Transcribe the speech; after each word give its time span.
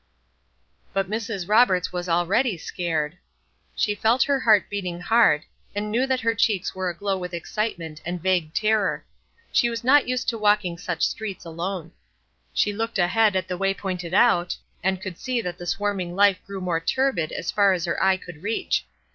But 0.93 1.11
Mrs. 1.11 1.47
Roberts 1.47 1.93
was 1.93 2.09
already 2.09 2.57
"scared." 2.57 3.19
She 3.75 3.93
felt 3.93 4.23
her 4.23 4.39
heart 4.39 4.67
beating 4.67 4.99
hard, 4.99 5.43
and 5.75 5.91
knew 5.91 6.07
that 6.07 6.21
her 6.21 6.33
cheeks 6.33 6.73
were 6.73 6.89
aglow 6.89 7.19
with 7.19 7.35
excitement 7.35 8.01
and 8.03 8.19
vague 8.19 8.51
terror. 8.51 9.05
She 9.51 9.69
was 9.69 9.83
not 9.83 10.07
used 10.07 10.27
to 10.29 10.39
walking 10.39 10.79
such 10.79 11.05
streets 11.07 11.45
alone. 11.45 11.91
She 12.51 12.73
looked 12.73 12.97
ahead 12.97 13.35
at 13.35 13.47
the 13.47 13.57
way 13.59 13.75
pointed 13.75 14.15
out, 14.15 14.57
and 14.83 14.99
could 14.99 15.19
see 15.19 15.39
that 15.39 15.59
the 15.59 15.67
swarming 15.67 16.15
life 16.15 16.43
grew 16.47 16.61
more 16.61 16.79
turbid 16.79 17.31
as 17.33 17.51
far 17.51 17.71
as 17.73 17.85
her 17.85 18.03
eye 18.03 18.17
could 18.17 18.41
reach. 18.41 18.83